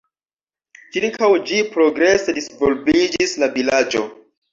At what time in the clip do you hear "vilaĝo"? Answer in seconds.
3.59-4.03